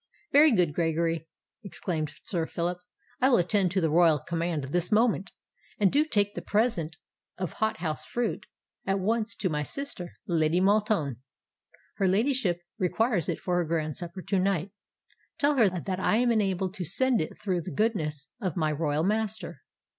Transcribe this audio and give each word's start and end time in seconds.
"Very 0.31 0.51
good, 0.51 0.73
Gregory," 0.73 1.27
exclaimed 1.63 2.11
Sir 2.23 2.47
Phillip: 2.47 2.79
"I 3.19 3.29
will 3.29 3.37
attend 3.37 3.69
to 3.73 3.81
the 3.81 3.91
royal 3.91 4.17
command 4.17 4.63
this 4.71 4.91
moment; 4.91 5.31
and 5.79 5.91
do 5.91 5.99
you 5.99 6.05
take 6.05 6.33
the 6.33 6.41
present 6.41 6.97
of 7.37 7.53
hot 7.53 7.77
house 7.81 8.03
fruit 8.07 8.47
at 8.87 8.97
once 8.99 9.35
to 9.35 9.47
my 9.47 9.61
sister, 9.61 10.13
Lady 10.27 10.59
Maltoun. 10.59 11.17
Her 11.97 12.07
ladyship 12.07 12.61
requires 12.79 13.29
it 13.29 13.39
for 13.39 13.57
her 13.57 13.63
grand 13.65 13.95
supper 13.95 14.23
to 14.23 14.39
night. 14.39 14.71
Tell 15.37 15.55
her 15.57 15.69
that 15.69 15.99
I 15.99 16.15
am 16.17 16.31
enabled 16.31 16.73
to 16.73 16.83
send 16.83 17.21
it 17.21 17.37
through 17.39 17.61
the 17.61 17.69
goodness 17.71 18.27
of 18.41 18.57
my 18.57 18.71
royal 18.71 19.03
master." 19.03 19.61